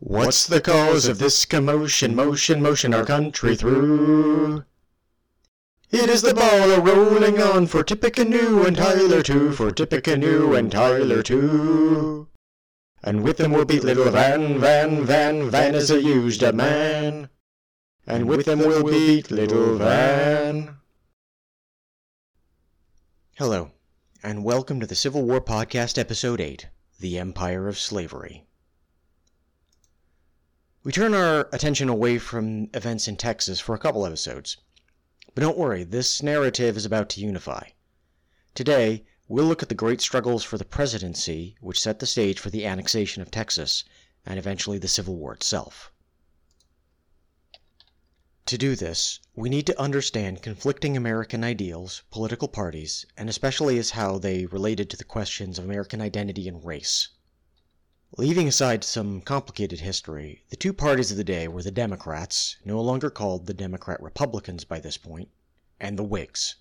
[0.00, 4.64] What's the cause of this commotion, motion, motion our country through?
[5.90, 10.70] It is the ball a rolling on for Tippecanoe and Tyler too, for Tippecanoe and
[10.70, 12.28] Tyler too.
[13.02, 17.28] And with them will be little Van, Van, Van, Van is a used a man.
[18.06, 20.76] And with them will beat little Van.
[23.36, 23.72] Hello,
[24.22, 26.68] and welcome to the Civil War Podcast, Episode 8
[27.00, 28.47] The Empire of Slavery.
[30.84, 34.56] We turn our attention away from events in Texas for a couple episodes.
[35.34, 37.70] But don't worry, this narrative is about to unify.
[38.54, 42.50] Today, we'll look at the great struggles for the presidency which set the stage for
[42.50, 43.82] the annexation of Texas
[44.24, 45.90] and eventually the Civil War itself.
[48.46, 53.90] To do this, we need to understand conflicting American ideals, political parties, and especially as
[53.90, 57.08] how they related to the questions of American identity and race.
[58.16, 62.80] Leaving aside some complicated history, the two parties of the day were the Democrats, no
[62.80, 65.28] longer called the Democrat Republicans by this point,
[65.78, 66.54] and the Whigs.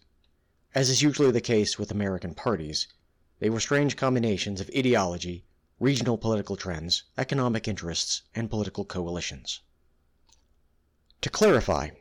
[0.75, 2.89] As is usually the case with American parties,
[3.39, 5.45] they were strange combinations of ideology,
[5.79, 9.61] regional political trends, economic interests, and political coalitions.
[11.21, 11.91] To clarify,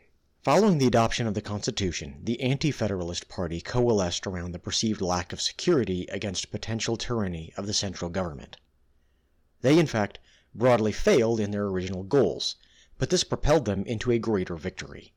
[0.42, 5.32] following the adoption of the Constitution, the Anti Federalist Party coalesced around the perceived lack
[5.32, 8.56] of security against potential tyranny of the central government.
[9.66, 10.20] They, in fact,
[10.54, 12.54] broadly failed in their original goals,
[12.98, 15.12] but this propelled them into a greater victory.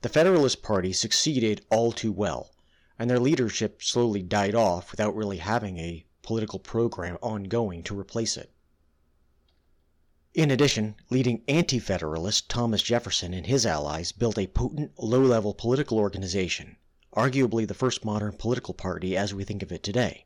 [0.00, 2.54] The Federalist Party succeeded all too well,
[2.98, 8.38] and their leadership slowly died off without really having a political program ongoing to replace
[8.38, 8.50] it.
[10.32, 15.52] In addition, leading anti federalist Thomas Jefferson and his allies built a potent low level
[15.52, 16.78] political organization,
[17.14, 20.24] arguably the first modern political party as we think of it today.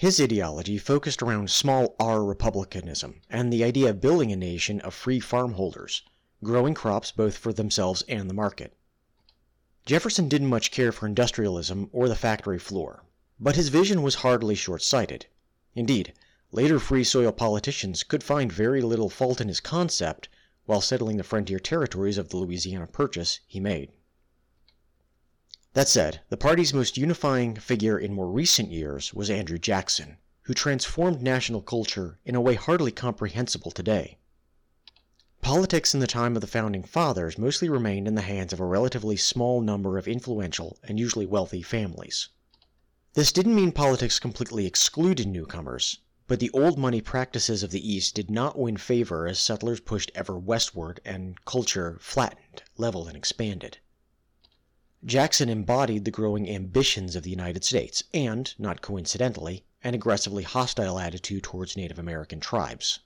[0.00, 4.94] His ideology focused around small r republicanism and the idea of building a nation of
[4.94, 6.02] free farm holders,
[6.40, 8.76] growing crops both for themselves and the market.
[9.86, 13.02] Jefferson didn't much care for industrialism or the factory floor,
[13.40, 15.26] but his vision was hardly short sighted.
[15.74, 16.12] Indeed,
[16.52, 20.28] later free soil politicians could find very little fault in his concept
[20.64, 23.90] while settling the frontier territories of the Louisiana Purchase he made.
[25.78, 30.52] That said, the party's most unifying figure in more recent years was Andrew Jackson, who
[30.52, 34.18] transformed national culture in a way hardly comprehensible today.
[35.40, 38.64] Politics in the time of the Founding Fathers mostly remained in the hands of a
[38.64, 42.28] relatively small number of influential and usually wealthy families.
[43.14, 48.16] This didn't mean politics completely excluded newcomers, but the old money practices of the East
[48.16, 53.78] did not win favor as settlers pushed ever westward and culture flattened, leveled, and expanded.
[55.04, 60.98] Jackson embodied the growing ambitions of the United States and, not coincidentally, an aggressively hostile
[60.98, 62.98] attitude towards Native American tribes.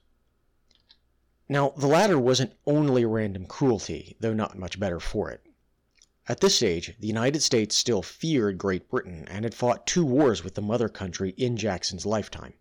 [1.50, 5.44] Now, the latter wasn't only random cruelty, though not much better for it.
[6.26, 10.42] At this stage, the United States still feared Great Britain and had fought two wars
[10.42, 12.54] with the mother country in Jackson's lifetime,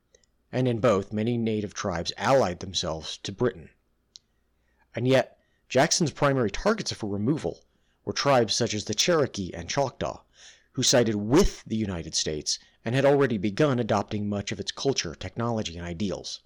[0.52, 3.70] and in both many native tribes allied themselves to Britain.
[4.94, 5.40] And yet,
[5.70, 7.64] Jackson's primary targets for removal
[8.04, 10.22] were tribes such as the Cherokee and Choctaw,
[10.72, 15.14] who sided with the United States and had already begun adopting much of its culture,
[15.14, 16.40] technology, and ideals.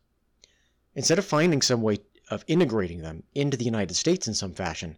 [0.96, 2.00] Instead of finding some way
[2.30, 4.98] of integrating them into the United States in some fashion,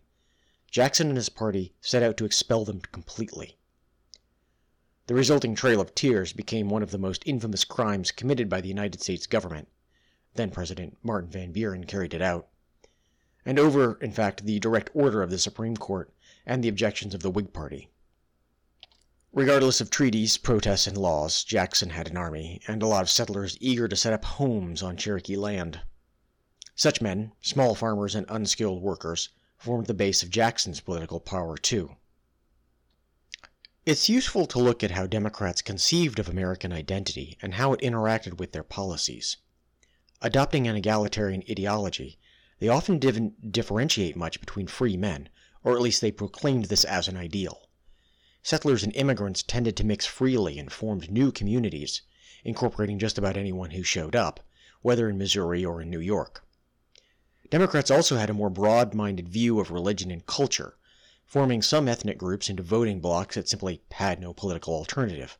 [0.72, 3.58] Jackson and his party set out to expel them completely.
[5.08, 8.68] The resulting Trail of Tears became one of the most infamous crimes committed by the
[8.68, 9.68] United States government.
[10.34, 12.48] Then President Martin Van Buren carried it out.
[13.46, 16.12] And over, in fact, the direct order of the Supreme Court
[16.48, 17.90] and the objections of the Whig Party.
[19.34, 23.58] Regardless of treaties, protests, and laws, Jackson had an army, and a lot of settlers
[23.60, 25.82] eager to set up homes on Cherokee land.
[26.74, 31.98] Such men, small farmers and unskilled workers, formed the base of Jackson's political power, too.
[33.86, 38.38] It's useful to look at how Democrats conceived of American identity and how it interacted
[38.38, 39.38] with their policies.
[40.22, 42.18] Adopting an egalitarian ideology,
[42.60, 45.30] they often didn't differentiate much between free men,
[45.68, 47.68] or at least they proclaimed this as an ideal.
[48.42, 52.04] Settlers and immigrants tended to mix freely and formed new communities,
[52.46, 54.40] incorporating just about anyone who showed up,
[54.82, 56.48] whether in Missouri or in New York.
[57.50, 60.78] Democrats also had a more broad minded view of religion and culture,
[61.26, 65.38] forming some ethnic groups into voting blocs that simply had no political alternative.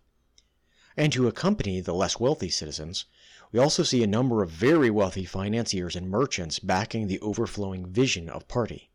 [0.98, 3.06] And to accompany the less wealthy citizens,
[3.54, 8.28] we also see a number of very wealthy financiers and merchants backing the overflowing vision
[8.28, 8.92] of party.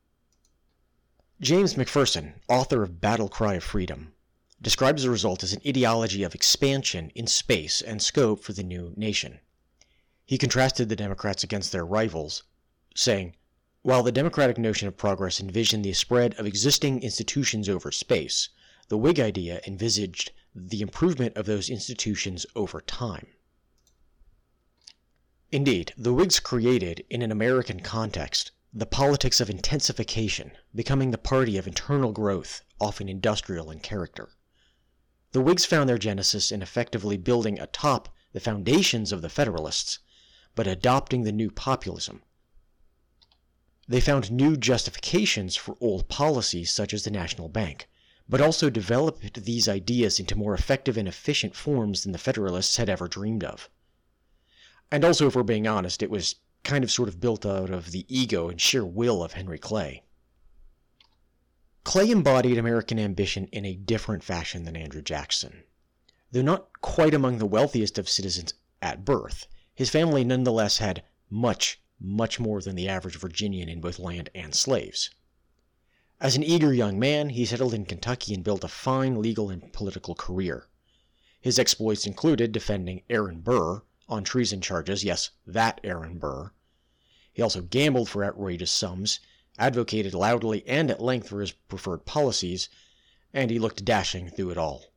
[1.42, 4.14] James McPherson, author of Battle Cry of Freedom,
[4.60, 8.94] describes the result as an ideology of expansion in space and scope for the new
[8.96, 9.40] nation.
[10.24, 12.44] He contrasted the Democrats against their rivals,
[12.94, 13.34] saying,
[13.82, 18.48] While the Democratic notion of progress envisioned the spread of existing institutions over space,
[18.86, 23.26] the Whig idea envisaged the improvement of those institutions over time.
[25.50, 31.58] Indeed, the Whigs created, in an American context, the politics of intensification, becoming the party
[31.58, 34.30] of internal growth, often industrial in character.
[35.32, 39.98] The Whigs found their genesis in effectively building atop the foundations of the Federalists,
[40.54, 42.22] but adopting the new populism.
[43.86, 47.88] They found new justifications for old policies such as the National Bank,
[48.26, 52.88] but also developed these ideas into more effective and efficient forms than the Federalists had
[52.88, 53.68] ever dreamed of.
[54.90, 57.90] And also, if we're being honest, it was kind of sort of built out of
[57.90, 60.04] the ego and sheer will of Henry Clay.
[61.84, 65.64] Clay embodied American ambition in a different fashion than Andrew Jackson.
[66.30, 71.80] Though not quite among the wealthiest of citizens at birth, his family nonetheless had much,
[71.98, 75.10] much more than the average Virginian in both land and slaves.
[76.20, 79.72] As an eager young man, he settled in Kentucky and built a fine legal and
[79.72, 80.68] political career.
[81.40, 83.82] His exploits included defending Aaron Burr
[84.12, 86.52] on treason charges, yes, that Aaron Burr.
[87.32, 89.18] He also gambled for outrageous sums
[89.58, 92.70] advocated loudly and at length for his preferred policies,
[93.34, 94.92] and he looked dashing through it all.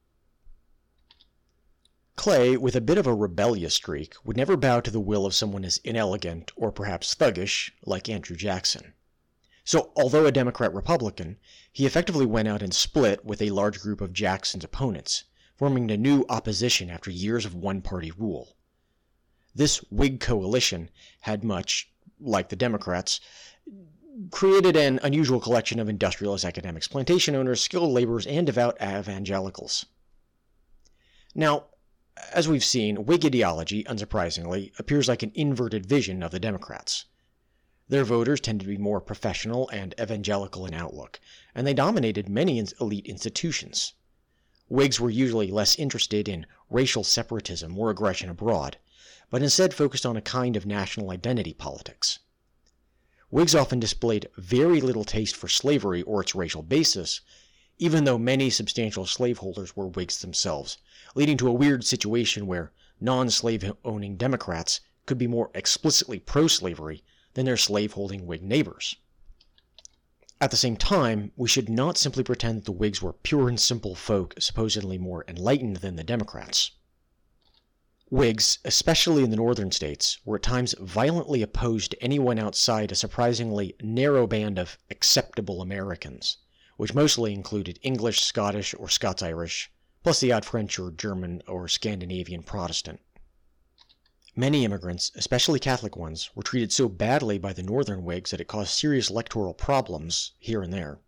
[2.15, 5.35] Clay, with a bit of a rebellious streak, would never bow to the will of
[5.35, 8.94] someone as inelegant or perhaps thuggish like Andrew Jackson.
[9.65, 11.38] So, although a Democrat Republican,
[11.71, 15.25] he effectively went out and split with a large group of Jackson's opponents,
[15.56, 18.56] forming a new opposition after years of one party rule.
[19.56, 20.90] This Whig coalition
[21.22, 23.22] had much, like the Democrats,
[24.30, 29.86] created an unusual collection of industrialist academics, plantation owners, skilled laborers, and devout evangelicals.
[31.34, 31.68] Now,
[32.34, 37.06] as we've seen, Whig ideology, unsurprisingly, appears like an inverted vision of the Democrats.
[37.88, 41.19] Their voters tended to be more professional and evangelical in outlook,
[41.54, 43.94] and they dominated many elite institutions.
[44.68, 48.78] Whigs were usually less interested in racial separatism or aggression abroad,
[49.35, 52.19] but instead focused on a kind of national identity politics.
[53.29, 57.19] Whigs often displayed very little taste for slavery or its racial basis,
[57.77, 60.77] even though many substantial slaveholders were Whigs themselves,
[61.15, 62.71] leading to a weird situation where
[63.01, 67.03] non slave owning Democrats could be more explicitly pro slavery
[67.33, 68.95] than their slaveholding Whig neighbors.
[70.39, 73.59] At the same time, we should not simply pretend that the Whigs were pure and
[73.59, 76.71] simple folk supposedly more enlightened than the Democrats.
[78.12, 82.96] Whigs, especially in the northern states, were at times violently opposed to anyone outside a
[82.96, 86.38] surprisingly narrow band of acceptable Americans,
[86.78, 89.72] which mostly included English, Scottish, or Scots Irish,
[90.04, 93.00] plus the odd French or German or Scandinavian Protestant.
[94.36, 98.48] Many immigrants, especially Catholic ones, were treated so badly by the northern Whigs that it
[98.48, 101.00] caused serious electoral problems here and there.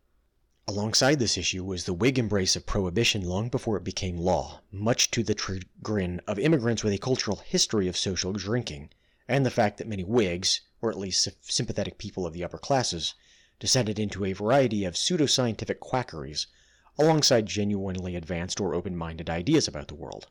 [0.69, 5.10] Alongside this issue was the Whig embrace of prohibition long before it became law, much
[5.12, 8.90] to the chagrin of immigrants with a cultural history of social drinking,
[9.30, 13.14] and the fact that many Whigs, or at least sympathetic people of the upper classes,
[13.62, 16.48] descended into a variety of pseudo-scientific quackeries,
[17.00, 20.28] alongside genuinely advanced or open-minded ideas about the world.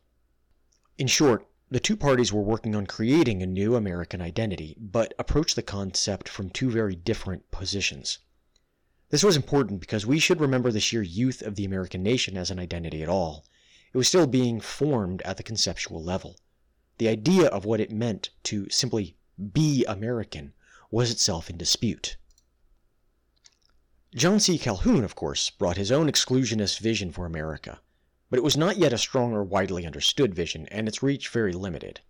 [0.99, 5.57] In short, the two parties were working on creating a new American identity, but approached
[5.57, 8.19] the concept from two very different positions.
[9.11, 12.51] This was important because we should remember the sheer youth of the American nation as
[12.51, 13.45] an identity at all.
[13.93, 16.37] It was still being formed at the conceptual level.
[16.99, 19.17] The idea of what it meant to simply
[19.53, 20.55] be American
[20.91, 22.17] was itself in dispute.
[24.15, 24.59] John C.
[24.59, 27.81] Calhoun, of course, brought his own exclusionist vision for America,
[28.29, 31.53] but it was not yet a strong or widely understood vision, and its reach very
[31.53, 32.01] limited.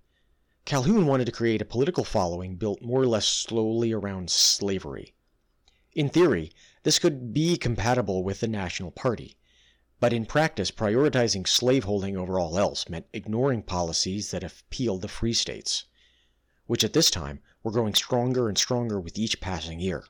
[0.64, 5.14] Calhoun wanted to create a political following built more or less slowly around slavery.
[5.94, 6.52] In theory,
[6.86, 9.36] this could be compatible with the National Party,
[9.98, 15.32] but in practice, prioritizing slaveholding over all else meant ignoring policies that appealed to free
[15.32, 15.86] states,
[16.66, 20.04] which at this time were growing stronger and stronger with each passing year.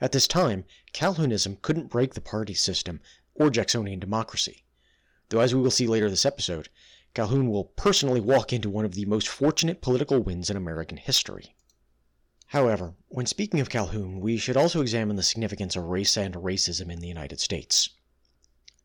[0.00, 3.00] At this time, Calhounism couldn't break the party system
[3.32, 4.64] or Jacksonian democracy,
[5.28, 6.68] though as we will see later this episode,
[7.14, 11.54] Calhoun will personally walk into one of the most fortunate political wins in American history.
[12.52, 16.90] However, when speaking of Calhoun, we should also examine the significance of race and racism
[16.90, 17.90] in the United States.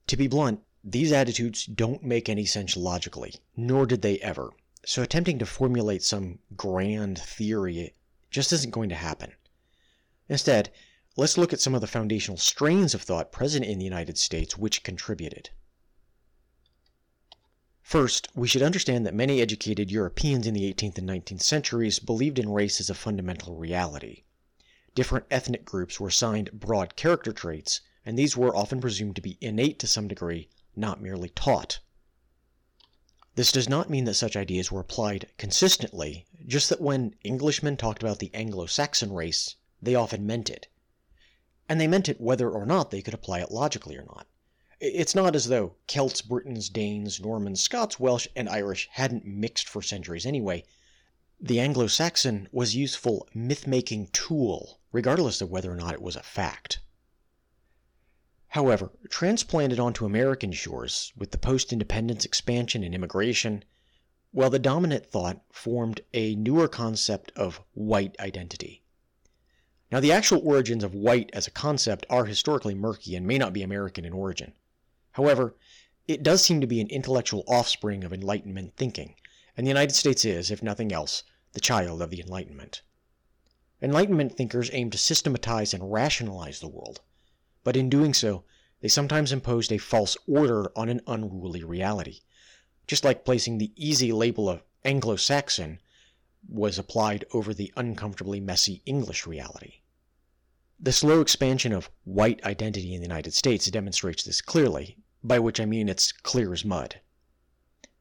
[0.07, 4.51] To be blunt, these attitudes don't make any sense logically, nor did they ever,
[4.85, 7.93] so attempting to formulate some grand theory
[8.29, 9.31] just isn't going to happen.
[10.27, 10.69] Instead,
[11.15, 14.57] let's look at some of the foundational strains of thought present in the United States
[14.57, 15.51] which contributed.
[17.83, 22.39] First, we should understand that many educated Europeans in the 18th and 19th centuries believed
[22.39, 24.23] in race as a fundamental reality.
[24.95, 29.37] Different ethnic groups were assigned broad character traits, and these were often presumed to be
[29.41, 31.79] innate to some degree, not merely taught.
[33.35, 38.01] This does not mean that such ideas were applied consistently, just that when Englishmen talked
[38.01, 40.67] about the Anglo Saxon race, they often meant it.
[41.67, 44.25] And they meant it whether or not they could apply it logically or not.
[44.85, 49.81] It's not as though Celts, Britons, Danes, Normans, Scots, Welsh, and Irish hadn't mixed for
[49.81, 50.65] centuries anyway.
[51.39, 56.01] The Anglo Saxon was a useful myth making tool, regardless of whether or not it
[56.01, 56.79] was a fact.
[58.49, 63.63] However, transplanted onto American shores with the post independence expansion and immigration,
[64.33, 68.83] well, the dominant thought formed a newer concept of white identity.
[69.93, 73.53] Now, the actual origins of white as a concept are historically murky and may not
[73.53, 74.51] be American in origin.
[75.13, 75.55] However,
[76.07, 79.15] it does seem to be an intellectual offspring of Enlightenment thinking,
[79.57, 82.81] and the United States is, if nothing else, the child of the Enlightenment.
[83.81, 87.01] Enlightenment thinkers aim to systematize and rationalize the world
[87.63, 88.43] but in doing so,
[88.81, 92.19] they sometimes imposed a false order on an unruly reality,
[92.87, 95.79] just like placing the easy label of Anglo Saxon
[96.49, 99.75] was applied over the uncomfortably messy English reality.
[100.77, 105.59] The slow expansion of white identity in the United States demonstrates this clearly, by which
[105.59, 106.99] I mean it's clear as mud.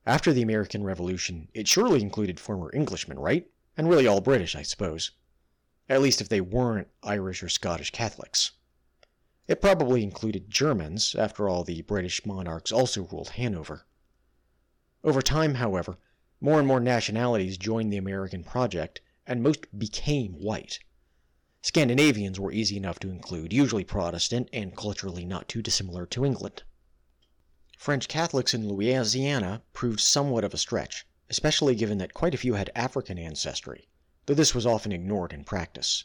[0.04, 3.48] After the American Revolution, it surely included former Englishmen, right?
[3.76, 5.12] And really all British, I suppose.
[5.88, 8.50] At least if they weren't Irish or Scottish Catholics.
[9.46, 13.86] It probably included Germans, after all, the British monarchs also ruled Hanover.
[15.04, 15.98] Over time, however,
[16.40, 20.80] more and more nationalities joined the American project, and most became white.
[21.60, 26.64] Scandinavians were easy enough to include, usually Protestant and culturally not too dissimilar to England.
[27.82, 32.54] French Catholics in Louisiana proved somewhat of a stretch, especially given that quite a few
[32.54, 33.88] had African ancestry,
[34.26, 36.04] though this was often ignored in practice.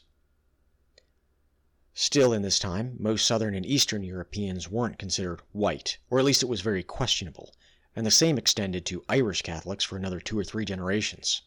[1.94, 6.42] Still, in this time, most Southern and Eastern Europeans weren't considered white, or at least
[6.42, 7.54] it was very questionable,
[7.96, 11.44] and the same extended to Irish Catholics for another two or three generations.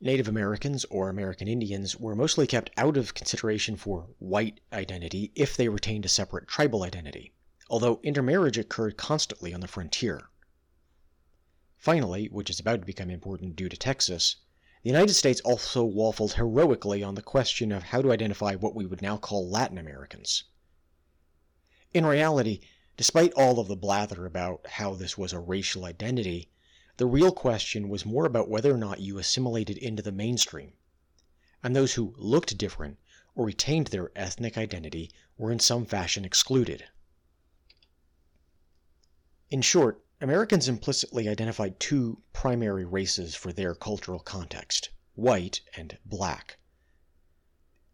[0.00, 5.56] Native Americans or American Indians were mostly kept out of consideration for white identity if
[5.56, 7.32] they retained a separate tribal identity,
[7.72, 10.28] although intermarriage occurred constantly on the frontier.
[11.78, 14.36] Finally, which is about to become important due to Texas,
[14.82, 18.84] the United States also waffled heroically on the question of how to identify what we
[18.84, 20.44] would now call Latin Americans.
[21.94, 22.60] In reality,
[22.98, 26.50] despite all of the blather about how this was a racial identity,
[26.98, 30.74] the real question was more about whether or not you assimilated into the mainstream.
[31.62, 32.98] And those who looked different
[33.34, 36.84] or retained their ethnic identity were in some fashion excluded.
[39.52, 46.56] In short, Americans implicitly identified two primary races for their cultural context white and black.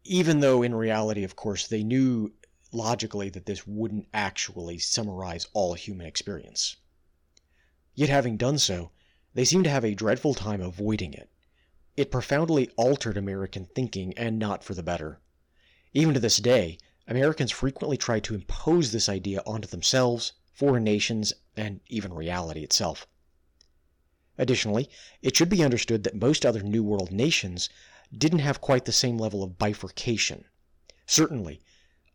[0.04, 2.32] Even though in reality, of course, they knew
[2.70, 6.76] logically that this wouldn't actually summarize all human experience.
[7.92, 8.92] Yet, having done so,
[9.34, 11.28] they seem to have a dreadful time avoiding it.
[11.96, 15.20] It profoundly altered American thinking, and not for the better.
[15.92, 21.32] Even to this day, Americans frequently try to impose this idea onto themselves, foreign nations,
[21.56, 23.06] and even reality itself.
[24.36, 24.90] Additionally,
[25.22, 27.70] it should be understood that most other New World nations
[28.16, 30.46] didn't have quite the same level of bifurcation.
[31.06, 31.60] Certainly,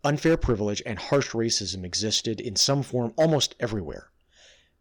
[0.04, 4.12] unfair privilege and harsh racism existed in some form almost everywhere.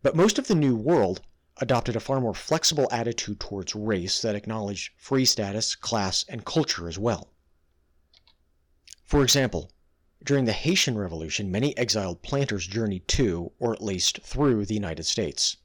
[0.03, 1.21] But most of the New World
[1.59, 6.89] adopted a far more flexible attitude towards race that acknowledged free status, class, and culture
[6.89, 7.33] as well.
[9.05, 9.71] For example,
[10.25, 15.05] during the Haitian Revolution, many exiled planters journeyed to, or at least through, the United
[15.05, 15.57] States.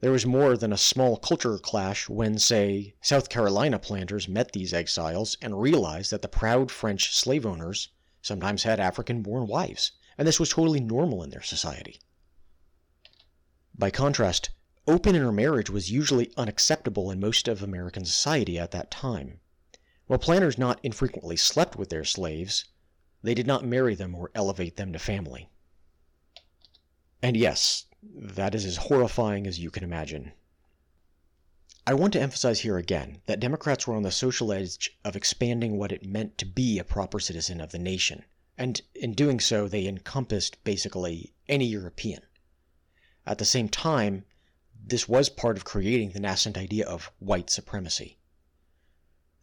[0.00, 4.74] There was more than a small cultural clash when, say, South Carolina planters met these
[4.74, 7.88] exiles and realized that the proud French slave owners
[8.20, 12.00] sometimes had African born wives, and this was totally normal in their society.
[13.76, 14.50] By contrast,
[14.86, 19.40] open intermarriage was usually unacceptable in most of American society at that time.
[20.06, 22.64] While planters not infrequently slept with their slaves,
[23.22, 25.48] they did not marry them or elevate them to family.
[27.22, 30.32] And yes, that is as horrifying as you can imagine.
[31.86, 35.78] I want to emphasize here again that Democrats were on the social edge of expanding
[35.78, 38.24] what it meant to be a proper citizen of the nation,
[38.58, 42.22] and in doing so, they encompassed basically any European.
[43.26, 44.24] At the same time,
[44.84, 48.18] this was part of creating the nascent idea of white supremacy.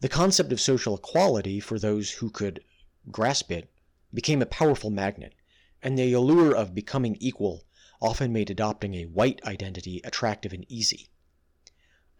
[0.01, 2.63] The concept of social equality for those who could
[3.11, 3.71] grasp it
[4.13, 5.33] became a powerful magnet,
[5.81, 7.65] and the allure of becoming equal
[8.01, 11.09] often made adopting a white identity attractive and easy.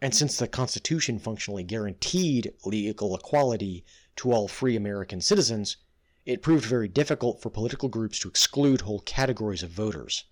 [0.00, 3.84] And since the Constitution functionally guaranteed legal equality
[4.16, 5.76] to all free American citizens,
[6.24, 10.24] it proved very difficult for political groups to exclude whole categories of voters.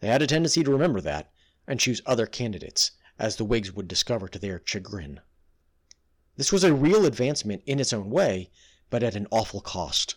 [0.00, 1.30] They had a tendency to remember that
[1.66, 5.20] and choose other candidates, as the Whigs would discover to their chagrin.
[6.36, 8.50] This was a real advancement in its own way,
[8.92, 10.16] but at an awful cost.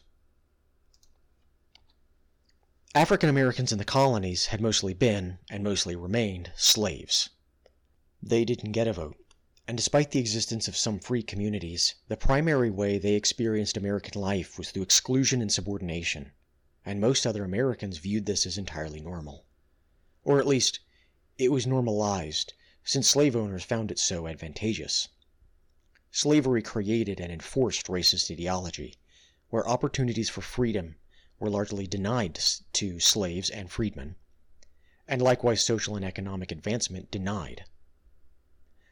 [2.94, 7.30] African Americans in the colonies had mostly been, and mostly remained, slaves.
[8.22, 9.16] They didn't get a vote,
[9.66, 14.58] and despite the existence of some free communities, the primary way they experienced American life
[14.58, 16.34] was through exclusion and subordination,
[16.84, 19.46] and most other Americans viewed this as entirely normal.
[20.26, 20.82] Or at least,
[21.38, 22.52] it was normalized,
[22.84, 25.08] since slave owners found it so advantageous.
[26.18, 28.96] Slavery created and enforced racist ideology,
[29.50, 30.96] where opportunities for freedom
[31.40, 32.40] were largely denied
[32.72, 34.16] to slaves and freedmen,
[35.10, 37.66] and likewise social and economic advancement denied.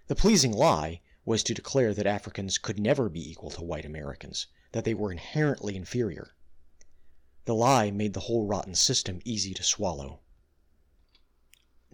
[0.08, 4.48] The pleasing lie was to declare that Africans could never be equal to white Americans,
[4.74, 6.36] that they were inherently inferior.
[7.46, 10.20] The lie made the whole rotten system easy to swallow.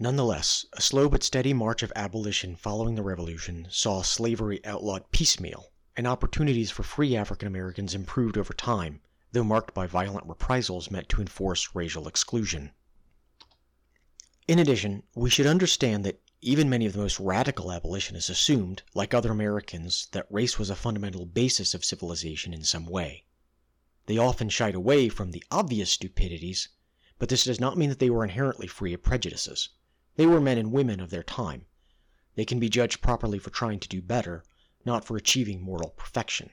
[0.02, 5.72] Nonetheless, a slow but steady march of abolition following the Revolution saw slavery outlawed piecemeal,
[5.94, 9.02] and opportunities for free African Americans improved over time,
[9.32, 12.72] though marked by violent reprisals meant to enforce racial exclusion.
[14.48, 19.12] In addition, we should understand that even many of the most radical abolitionists assumed, like
[19.12, 23.26] other Americans, that race was a fundamental basis of civilization in some way.
[24.06, 26.70] They often shied away from the obvious stupidities,
[27.18, 29.68] but this does not mean that they were inherently free of prejudices.
[30.20, 31.64] They were men and women of their time.
[32.34, 34.44] They can be judged properly for trying to do better,
[34.84, 36.50] not for achieving moral perfection.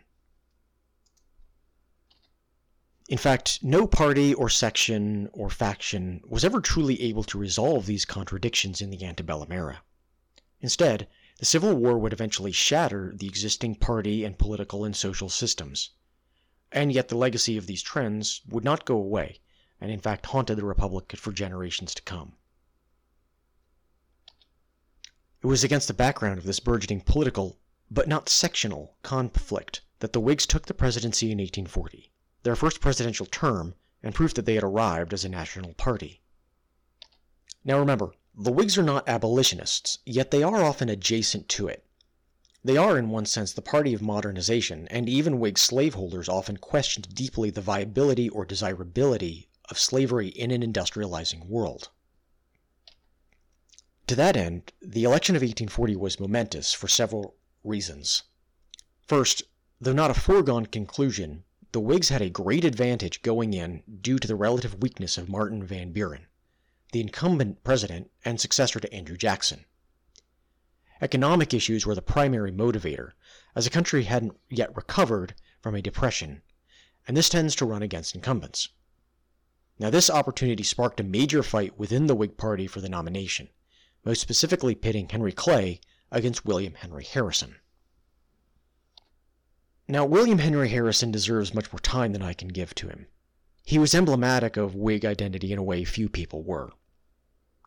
[3.09, 8.05] In fact, no party or section or faction was ever truly able to resolve these
[8.05, 9.83] contradictions in the antebellum era.
[10.62, 15.89] Instead, the Civil War would eventually shatter the existing party and political and social systems.
[16.71, 19.41] And yet the legacy of these trends would not go away,
[19.82, 22.38] and in fact haunted the Republic for generations to come.
[25.41, 27.60] It was against the background of this burgeoning political,
[27.91, 32.12] but not sectional, conflict that the Whigs took the presidency in 1840
[32.47, 36.21] their first presidential term, and proof that they had arrived as a national party.
[37.65, 41.86] Now remember, the Whigs are not abolitionists, yet they are often adjacent to it.
[42.63, 47.13] They are, in one sense, the party of modernization, and even Whig slaveholders often questioned
[47.13, 51.89] deeply the viability or desirability of slavery in an industrializing world.
[54.08, 58.24] To that end, the election of 1840 was momentous for several reasons.
[59.06, 59.43] First,
[59.82, 61.43] though not a foregone conclusion,
[61.74, 65.62] the Whigs had a great advantage going in due to the relative weakness of Martin
[65.62, 66.28] Van Buren,
[66.93, 69.65] the incumbent president and successor to Andrew Jackson.
[71.02, 73.12] Economic issues were the primary motivator,
[73.56, 76.43] as the country hadn't yet recovered from a depression,
[77.10, 78.70] and this tends to run against incumbents.
[79.78, 83.50] Now, this opportunity sparked a major fight within the Whig Party for the nomination,
[84.08, 85.82] most specifically pitting Henry Clay
[86.13, 87.58] against William Henry Harrison.
[89.86, 93.08] Now, William Henry Harrison deserves much more time than I can give to him.
[93.65, 96.72] He was emblematic of Whig identity in a way few people were.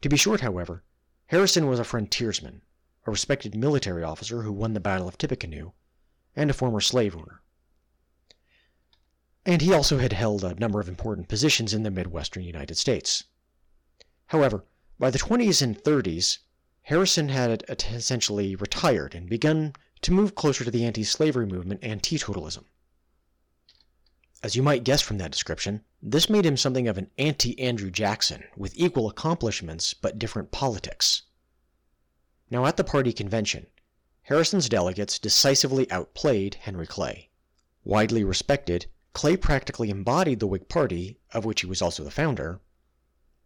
[0.01, 0.83] To be short, however,
[1.27, 2.63] Harrison was a frontiersman,
[3.05, 5.75] a respected military officer who won the Battle of Tippecanoe,
[6.35, 7.43] and a former slave owner.
[9.45, 13.25] And he also had held a number of important positions in the Midwestern United States.
[14.29, 14.65] However,
[15.01, 16.41] by the 20s and 30s,
[16.83, 22.03] Harrison had essentially retired and begun to move closer to the anti slavery movement and
[22.03, 22.65] teetotalism.
[24.43, 27.91] As you might guess from that description, this made him something of an anti Andrew
[27.91, 31.23] Jackson, with equal accomplishments but different politics.
[32.51, 33.69] Now, at the party convention,
[34.25, 37.31] Harrison's delegates decisively outplayed Henry Clay.
[37.85, 38.85] Widely respected,
[39.15, 42.61] Clay practically embodied the Whig Party, of which he was also the founder,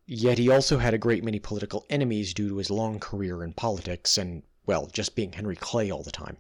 [0.07, 3.53] yet he also had a great many political enemies due to his long career in
[3.53, 6.37] politics and, well, just being Henry Clay all the time.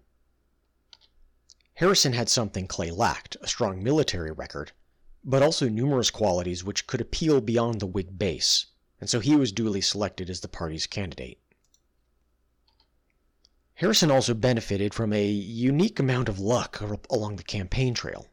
[1.74, 4.72] Harrison had something Clay lacked a strong military record,
[5.24, 8.66] but also numerous qualities which could appeal beyond the Whig base,
[9.00, 11.40] and so he was duly selected as the party's candidate.
[13.74, 18.28] Harrison also benefited from a unique amount of luck along the campaign trail.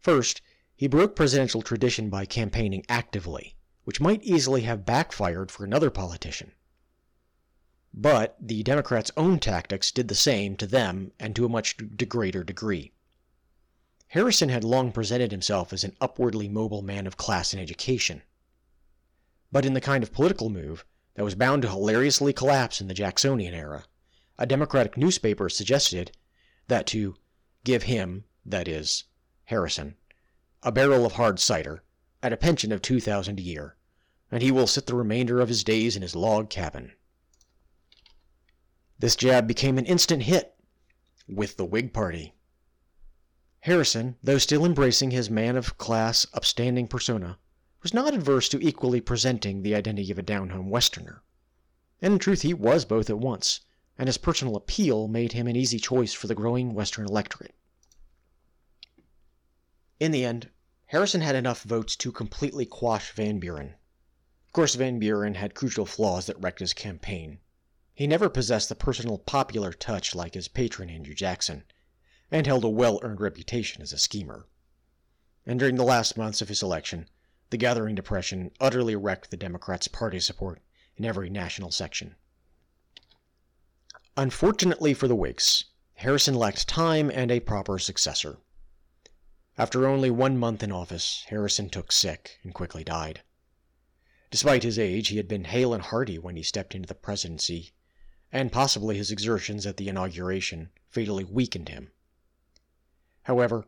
[0.00, 0.42] First,
[0.76, 6.52] he broke presidential tradition by campaigning actively, which might easily have backfired for another politician.
[7.92, 11.76] But the Democrats' own tactics did the same to them and to a much
[12.08, 12.92] greater degree.
[14.08, 18.22] Harrison had long presented himself as an upwardly mobile man of class and education.
[19.52, 22.94] but in the kind of political move that was bound to hilariously collapse in the
[22.94, 23.84] Jacksonian era.
[24.36, 26.10] A Democratic newspaper suggested
[26.66, 27.14] that to
[27.62, 29.04] give him, that is,
[29.44, 29.94] Harrison,
[30.64, 31.83] a barrel of hard cider,
[32.24, 33.76] at a pension of two thousand a year,
[34.30, 36.90] and he will sit the remainder of his days in his log cabin.
[38.98, 40.54] This jab became an instant hit
[41.28, 42.34] with the Whig Party.
[43.60, 47.38] Harrison, though still embracing his man of class, upstanding persona,
[47.82, 51.22] was not adverse to equally presenting the identity of a down home Westerner.
[52.00, 53.60] And in truth, he was both at once,
[53.98, 57.54] and his personal appeal made him an easy choice for the growing Western electorate.
[60.00, 60.48] In the end,
[60.86, 63.74] Harrison had enough votes to completely quash Van Buren.
[64.46, 67.40] Of course, Van Buren had crucial flaws that wrecked his campaign.
[67.94, 71.64] He never possessed the personal popular touch like his patron Andrew Jackson,
[72.30, 74.46] and held a well earned reputation as a schemer.
[75.46, 77.08] And during the last months of his election,
[77.50, 80.60] the gathering depression utterly wrecked the Democrats' party support
[80.96, 82.16] in every national section.
[84.16, 88.38] Unfortunately for the Whigs, Harrison lacked time and a proper successor.
[89.56, 93.22] After only one month in office, Harrison took sick and quickly died.
[94.32, 97.72] Despite his age, he had been hale and hearty when he stepped into the presidency,
[98.32, 101.92] and possibly his exertions at the inauguration fatally weakened him.
[103.22, 103.64] However,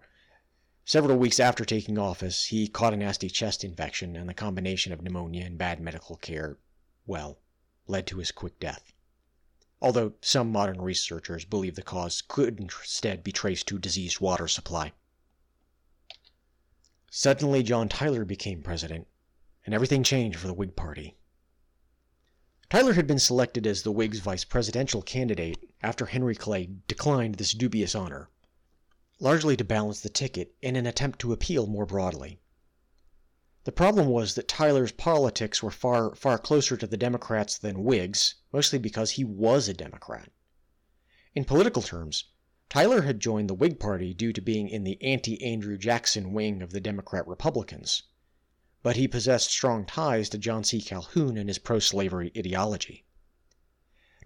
[0.85, 5.03] several weeks after taking office, he caught a nasty chest infection, and the combination of
[5.03, 6.59] pneumonia and bad medical care,
[7.07, 7.39] well,
[7.87, 8.93] led to his quick death.
[9.81, 14.93] Although some modern researchers believe the cause could instead be traced to diseased water supply.
[17.11, 19.07] Suddenly, John Tyler became president,
[19.65, 21.17] and everything changed for the Whig Party.
[22.69, 27.53] Tyler had been selected as the Whigs' vice presidential candidate after Henry Clay declined this
[27.53, 28.29] dubious honor,
[29.21, 32.41] largely to balance the ticket in an attempt to appeal more broadly.
[33.65, 38.35] The problem was that Tyler's politics were far, far closer to the Democrats than Whigs,
[38.53, 40.31] mostly because he was a Democrat.
[41.35, 42.25] In political terms,
[42.69, 46.63] Tyler had joined the Whig Party due to being in the anti Andrew Jackson wing
[46.63, 48.03] of the Democrat Republicans,
[48.83, 50.81] but he possessed strong ties to John C.
[50.81, 53.05] Calhoun and his pro slavery ideology.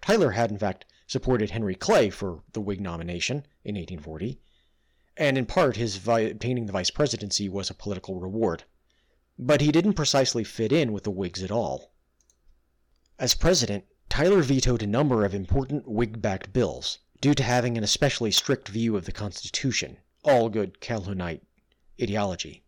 [0.01, 4.41] Tyler had, in fact, supported Henry Clay for the Whig nomination in 1840,
[5.15, 8.63] and in part his vi- obtaining the vice presidency was a political reward.
[9.37, 11.93] But he didn't precisely fit in with the Whigs at all.
[13.19, 17.83] As president, Tyler vetoed a number of important Whig backed bills, due to having an
[17.83, 21.41] especially strict view of the Constitution, all good Calhounite
[22.01, 22.63] ideology.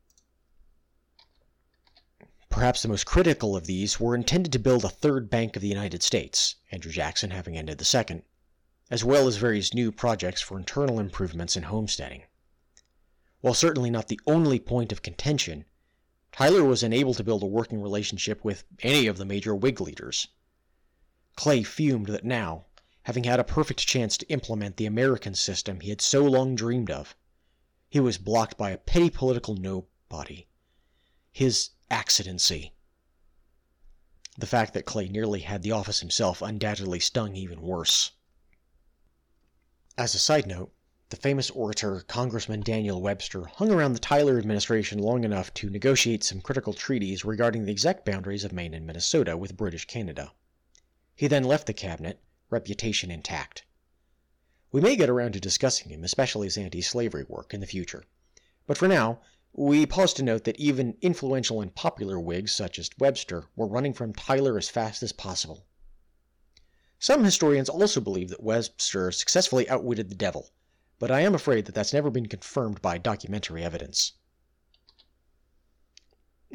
[2.49, 5.67] Perhaps the most critical of these were intended to build a third bank of the
[5.67, 8.21] United States, Andrew Jackson having ended the second,
[8.91, 12.23] as well as various new projects for internal improvements in homesteading.
[13.41, 15.65] While certainly not the only point of contention,
[16.31, 20.27] Tyler was unable to build a working relationship with any of the major Whig leaders.
[21.35, 22.67] Clay fumed that now,
[23.03, 26.89] having had a perfect chance to implement the American system he had so long dreamed
[26.89, 27.15] of.
[27.89, 30.47] He was blocked by a petty political nobody.
[31.31, 32.73] His accidency.
[34.37, 38.11] The fact that Clay nearly had the office himself undoubtedly stung even worse.
[39.97, 40.73] As a side note,
[41.09, 46.23] the famous orator Congressman Daniel Webster hung around the Tyler administration long enough to negotiate
[46.23, 50.31] some critical treaties regarding the exact boundaries of Maine and Minnesota with British Canada.
[51.15, 52.19] He then left the cabinet
[52.53, 53.65] reputation intact.
[54.71, 58.05] We may get around to discussing him, especially his anti slavery work, in the future.
[58.65, 62.89] But for now, we pause to note that even influential and popular Whigs such as
[62.97, 65.67] Webster were running from Tyler as fast as possible.
[66.97, 70.49] Some historians also believe that Webster successfully outwitted the devil,
[70.97, 74.13] but I am afraid that that's never been confirmed by documentary evidence.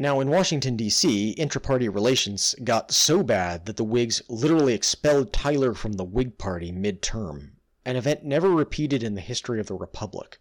[0.01, 5.33] Now, in Washington, D.C., intra party relations got so bad that the Whigs literally expelled
[5.33, 9.67] Tyler from the Whig Party mid term, an event never repeated in the history of
[9.67, 10.39] the Republic.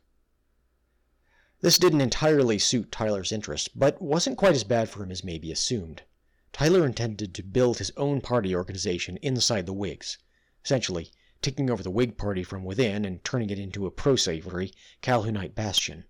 [1.61, 5.39] This didn't entirely suit Tyler's interests, but wasn't quite as bad for him as may
[5.39, 6.03] be assumed.
[6.53, 10.19] Tyler intended to build his own party organization inside the Whigs,
[10.63, 14.71] essentially taking over the Whig Party from within and turning it into a pro slavery
[15.01, 16.05] Calhounite bastion.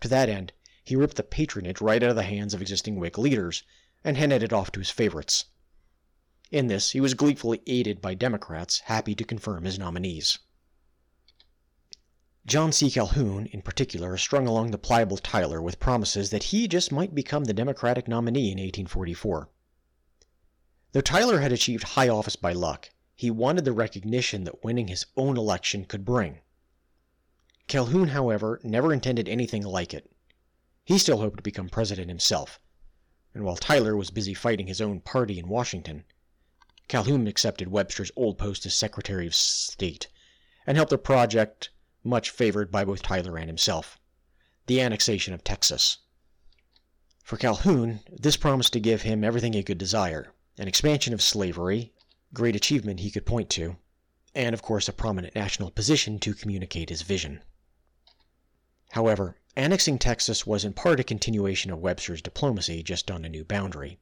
[0.00, 0.54] To that end,
[0.86, 3.64] he ripped the patronage right out of the hands of existing Whig leaders
[4.04, 5.46] and handed it off to his favorites.
[6.52, 10.38] In this, he was gleefully aided by Democrats happy to confirm his nominees.
[12.46, 12.88] John C.
[12.88, 17.46] Calhoun, in particular, strung along the pliable Tyler with promises that he just might become
[17.46, 19.50] the Democratic nominee in 1844.
[20.92, 25.04] Though Tyler had achieved high office by luck, he wanted the recognition that winning his
[25.16, 26.42] own election could bring.
[27.66, 30.08] Calhoun, however, never intended anything like it.
[30.86, 32.60] He still hoped to become president himself.
[33.34, 36.04] and while Tyler was busy fighting his own party in Washington,
[36.86, 40.06] Calhoun accepted Webster's old post as Secretary of State
[40.64, 41.70] and helped a project
[42.04, 43.98] much favored by both Tyler and himself
[44.66, 45.98] the annexation of Texas.
[47.24, 51.92] For Calhoun, this promised to give him everything he could desire an expansion of slavery,
[52.32, 53.76] great achievement he could point to,
[54.36, 57.42] and of course a prominent national position to communicate his vision.
[58.92, 63.44] However, annexing Texas was in part a continuation of Webster's diplomacy, just on a new
[63.44, 63.98] boundary.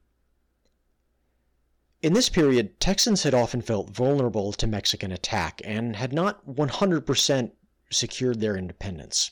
[2.01, 7.51] In this period, Texans had often felt vulnerable to Mexican attack and had not 100%
[7.89, 9.31] secured their independence.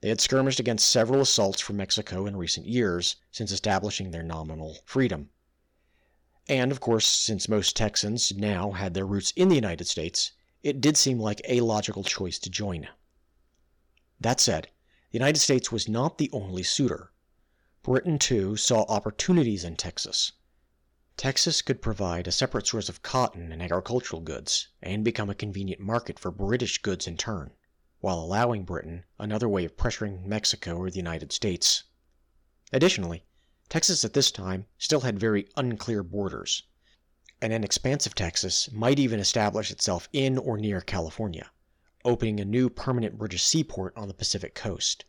[0.00, 4.78] They had skirmished against several assaults from Mexico in recent years since establishing their nominal
[4.86, 5.28] freedom.
[6.48, 10.80] And, of course, since most Texans now had their roots in the United States, it
[10.80, 12.88] did seem like a logical choice to join.
[14.18, 14.68] That said,
[15.10, 17.12] the United States was not the only suitor.
[17.82, 20.32] Britain, too, saw opportunities in Texas.
[21.16, 25.80] Texas could provide a separate source of cotton and agricultural goods, and become a convenient
[25.80, 27.52] market for British goods in turn
[28.00, 31.82] while allowing Britain another way of pressuring Mexico or the United States.
[32.72, 33.24] Additionally,
[33.68, 36.62] Texas at this time still had very unclear borders,
[37.42, 41.50] and an expansive Texas might even establish itself in or near California,
[42.04, 45.04] opening a new permanent British seaport on the Pacific coast.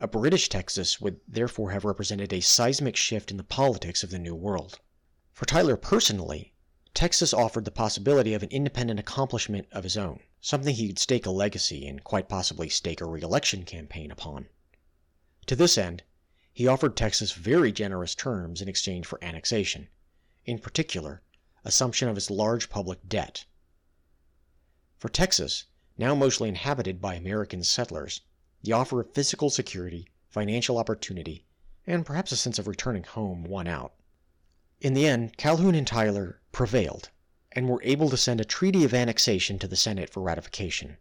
[0.00, 4.18] A British Texas would therefore have represented a seismic shift in the politics of the
[4.18, 4.80] New World.
[5.32, 6.54] For Tyler personally,
[6.94, 11.26] Texas offered the possibility of an independent accomplishment of his own, something he could stake
[11.26, 14.48] a legacy and quite possibly stake a re-election campaign upon.
[15.46, 16.02] To this end,
[16.52, 19.88] he offered Texas very generous terms in exchange for annexation,
[20.44, 21.22] in particular,
[21.64, 23.44] assumption of its large public debt.
[24.98, 25.66] For Texas,
[26.00, 28.22] now mostly inhabited by American settlers,
[28.62, 31.44] the offer of physical security, financial opportunity,
[31.86, 33.92] and perhaps a sense of returning home won out.
[34.80, 37.10] In the end, Calhoun and Tyler prevailed
[37.52, 40.96] and were able to send a treaty of annexation to the Senate for ratification.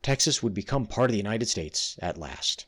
[0.00, 2.66] Texas would become part of the United States at last.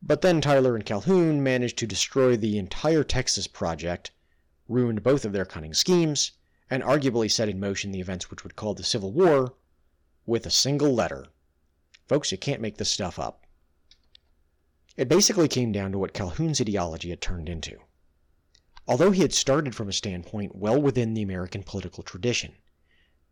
[0.00, 4.12] But then Tyler and Calhoun managed to destroy the entire Texas project,
[4.66, 6.32] ruined both of their cunning schemes,
[6.68, 9.54] and arguably set in motion the events which would call the Civil War
[10.26, 11.26] with a single letter.
[12.08, 13.46] Folks, you can't make this stuff up.
[14.96, 17.78] It basically came down to what Calhoun's ideology had turned into.
[18.88, 22.54] Although he had started from a standpoint well within the American political tradition,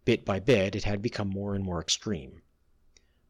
[0.05, 2.43] bit by bit it had become more and more extreme.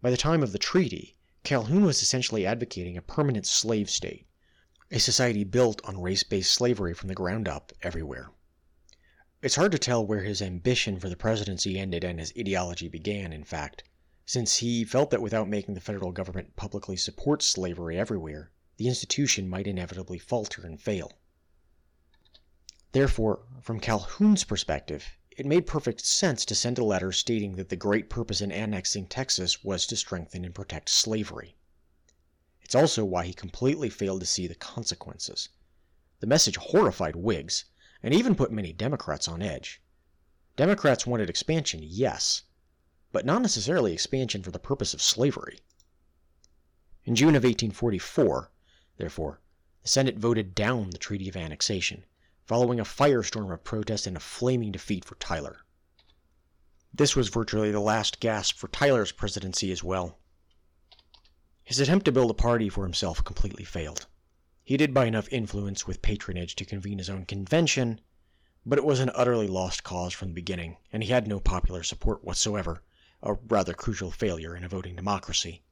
[0.03, 4.27] By the time of the treaty, Calhoun was essentially advocating a permanent slave state,
[4.90, 8.31] a society built on race based slavery from the ground up everywhere.
[9.44, 13.30] It's hard to tell where his ambition for the presidency ended and his ideology began,
[13.30, 13.85] in fact,
[14.24, 19.46] since he felt that without making the federal government publicly support slavery everywhere, the institution
[19.46, 21.12] might inevitably falter and fail.
[22.92, 27.76] Therefore, from Calhoun's perspective, it made perfect sense to send a letter stating that the
[27.76, 31.54] great purpose in annexing Texas was to strengthen and protect slavery.
[32.62, 35.50] It's also why he completely failed to see the consequences.
[36.20, 37.66] The message horrified Whigs,
[38.05, 39.81] and even put many Democrats on edge.
[40.57, 42.43] Democrats wanted expansion, yes,
[43.12, 45.59] but not necessarily expansion for the purpose of slavery.
[47.07, 48.53] In June of 1844,
[48.99, 49.40] therefore,
[49.83, 52.05] the Senate voted down the Treaty of Annexation
[52.45, 55.61] following a firestorm of protest and a flaming defeat for Tyler.
[56.93, 60.19] This was virtually the last gasp for Tyler's presidency as well.
[61.62, 64.07] His attempt to build a party for himself completely failed.
[64.66, 68.00] He did buy enough influence with patronage to convene his own convention,
[68.64, 71.83] but it was an utterly lost cause from the beginning, and he had no popular
[71.83, 72.83] support whatsoever,
[73.22, 75.62] a rather crucial failure in a voting democracy.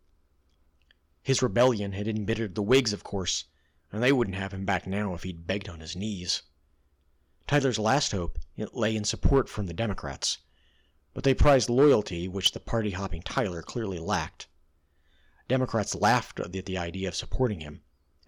[1.22, 3.44] His rebellion had embittered the Whigs, of course,
[3.90, 6.42] and they wouldn't have him back now if he'd begged on his knees.
[7.46, 8.38] Tyler's last hope
[8.74, 10.36] lay in support from the Democrats,
[11.14, 14.48] but they prized loyalty, which the party hopping Tyler clearly lacked.
[15.48, 17.80] Democrats laughed at the idea of supporting him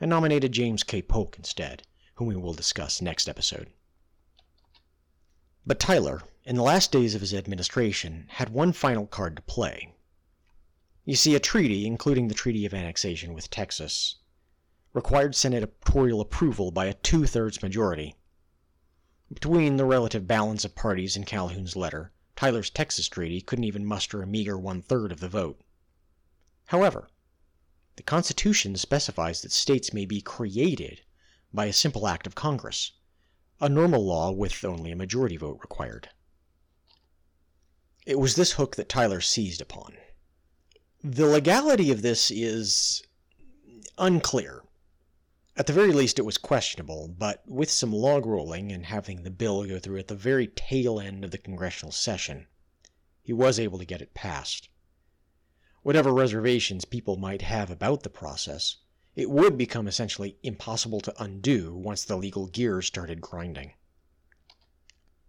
[0.04, 1.00] and nominated James K.
[1.00, 1.82] Polk instead,
[2.16, 3.70] whom we will discuss next episode.
[5.64, 9.94] But Tyler, in the last days of his administration, had one final card to play.
[11.06, 14.16] You see, a treaty, including the Treaty of Annexation with Texas,
[14.92, 18.14] required senatorial approval by a two thirds majority
[19.32, 24.20] between the relative balance of parties in Calhoun's letter, Tyler's Texas Treaty couldn't even muster
[24.20, 25.62] a meager one third of the vote.
[26.66, 27.08] However,
[27.96, 31.02] the Constitution specifies that states may be created
[31.52, 32.92] by a simple act of Congress,
[33.60, 36.08] a normal law with only a majority vote required.
[38.04, 39.96] It was this hook that Tyler seized upon.
[41.02, 43.02] The legality of this is
[43.96, 44.64] unclear.
[45.56, 49.30] At the very least, it was questionable, but with some log rolling and having the
[49.30, 52.48] bill go through at the very tail end of the congressional session,
[53.22, 54.68] he was able to get it passed.
[55.84, 58.76] Whatever reservations people might have about the process,
[59.14, 63.74] it would become essentially impossible to undo once the legal gears started grinding.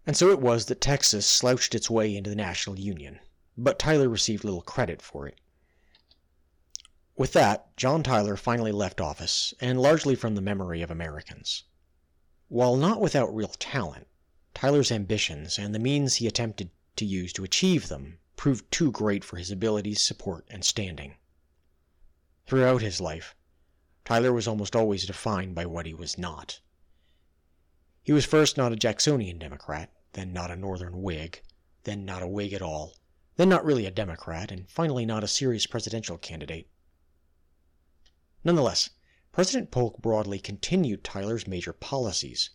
[0.06, 3.20] And so it was that Texas slouched its way into the National Union,
[3.58, 5.38] but Tyler received little credit for it.
[7.18, 11.64] With that, John Tyler finally left office, and largely from the memory of Americans.
[12.48, 14.06] While not without real talent,
[14.54, 19.24] Tyler's ambitions and the means he attempted to use to achieve them proved too great
[19.24, 21.16] for his abilities, support, and standing.
[22.46, 23.34] Throughout his life,
[24.04, 26.60] Tyler was almost always defined by what he was not.
[28.02, 31.42] He was first not a Jacksonian Democrat, then not a Northern Whig,
[31.82, 32.94] then not a Whig at all,
[33.36, 36.70] then not really a Democrat, and finally not a serious presidential candidate.
[38.44, 38.90] Nonetheless,
[39.32, 42.50] President Polk broadly continued Tyler's major policies,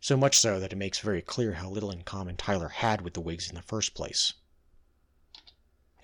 [0.00, 3.14] so much so that it makes very clear how little in common Tyler had with
[3.14, 4.32] the Whigs in the first place.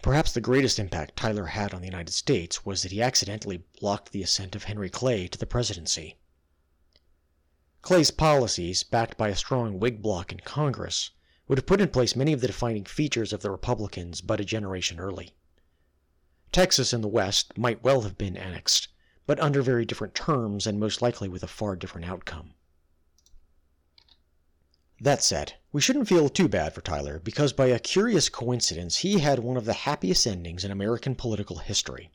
[0.04, 4.12] Perhaps the greatest impact Tyler had on the United States was that he accidentally blocked
[4.12, 6.18] the ascent of Henry Clay to the presidency.
[7.80, 11.12] Clay's policies, backed by a strong Whig bloc in Congress,
[11.48, 14.44] would have put in place many of the defining features of the Republicans but a
[14.44, 15.34] generation early.
[16.52, 18.88] Texas and the West might well have been annexed,
[19.24, 22.52] but under very different terms and most likely with a far different outcome.
[25.00, 29.18] That said, we shouldn't feel too bad for Tyler because by a curious coincidence he
[29.18, 32.12] had one of the happiest endings in American political history.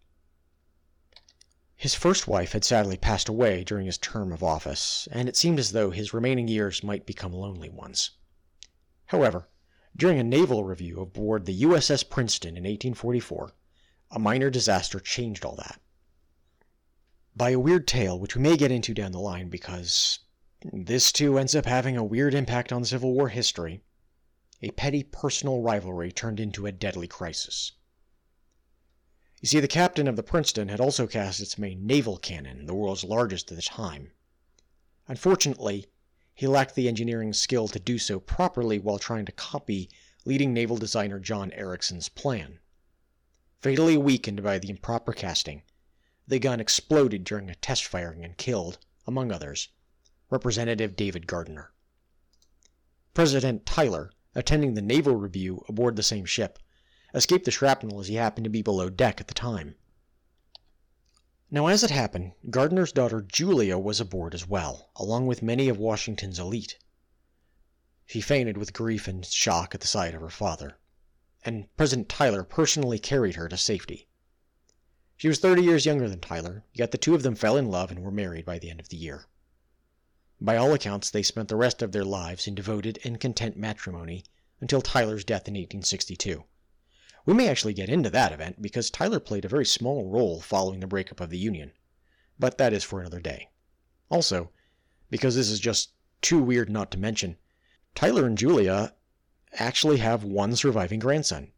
[1.75, 5.59] His first wife had sadly passed away during his term of office, and it seemed
[5.59, 8.11] as though his remaining years might become lonely ones.
[9.07, 9.49] However,
[9.93, 13.51] during a naval review aboard the USS Princeton in 1844,
[14.11, 15.81] a minor disaster changed all that
[17.35, 20.19] by a weird tale, which we may get into down the line because
[20.61, 23.81] this too ends up having a weird impact on Civil War history,
[24.61, 27.71] a petty personal rivalry turned into a deadly crisis.
[29.39, 32.75] You see, the captain of the Princeton had also cast its main naval cannon, the
[32.75, 34.11] world's largest at the time.
[35.07, 35.87] Unfortunately,
[36.35, 39.89] he lacked the engineering skill to do so properly while trying to copy
[40.25, 42.59] leading naval designer John Ericsson's plan.
[43.61, 45.63] Fatally weakened by the improper casting,
[46.27, 49.69] the gun exploded during a test firing and killed, among others,
[50.31, 51.71] Representative David Gardiner.
[53.15, 56.59] President Tyler, attending the naval review aboard the same ship,
[57.15, 59.73] escaped the shrapnel as he happened to be below deck at the time.
[61.49, 65.79] Now, as it happened, Gardiner's daughter Julia was aboard as well, along with many of
[65.79, 66.77] Washington's elite.
[68.05, 70.77] She fainted with grief and shock at the sight of her father,
[71.43, 74.07] and President Tyler personally carried her to safety.
[75.17, 77.89] She was 30 years younger than Tyler, yet the two of them fell in love
[77.89, 79.25] and were married by the end of the year.
[80.41, 84.23] By all accounts, they spent the rest of their lives in devoted and content matrimony
[84.61, 86.45] until Tyler's death in 1862.
[87.25, 90.79] We may actually get into that event because Tyler played a very small role following
[90.79, 91.73] the breakup of the Union,
[92.39, 93.49] but that is for another day.
[94.09, 94.51] Also,
[95.09, 97.37] because this is just too weird not to mention,
[97.93, 98.95] Tyler and Julia
[99.53, 101.51] actually have one surviving grandson.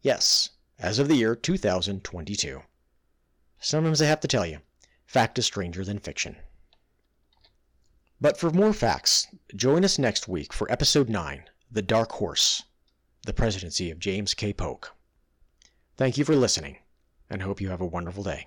[0.00, 2.62] Yes, as of the year 2022.
[3.60, 4.60] Sometimes I have to tell you,
[5.06, 6.36] fact is stranger than fiction.
[8.24, 12.62] But for more facts, join us next week for Episode 9 The Dark Horse
[13.26, 14.54] The Presidency of James K.
[14.54, 14.96] Polk.
[15.98, 16.78] Thank you for listening,
[17.28, 18.46] and hope you have a wonderful day.